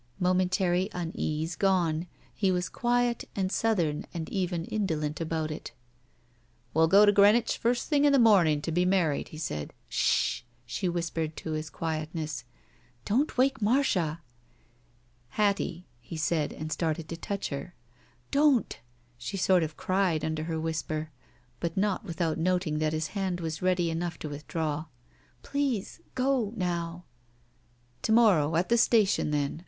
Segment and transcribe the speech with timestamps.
[0.19, 5.73] Momentary unease gone, he was quiet and Southern and even indolent about it.
[6.73, 9.75] We*ll go to Greenwich first thing in the morning and be married,'' he said.
[9.89, 12.45] "Sh h h!" she whispered to his quietness.
[13.05, 14.21] "Don't wake Marcia."
[15.31, 17.75] '^ "Hattie —"he said, and started to touch her.
[18.31, 18.79] "Don't!"
[19.19, 21.11] she sort of cried under her whisper,
[21.59, 24.85] but not without noting that his hand was ready enough to withdraw.
[25.43, 27.05] "Please— go— now
[28.01, 29.59] —""To morrow at the station, then.